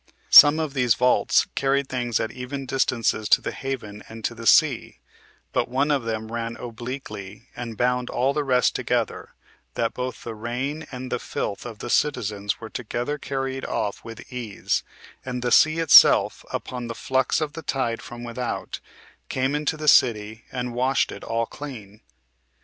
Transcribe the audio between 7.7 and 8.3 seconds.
bound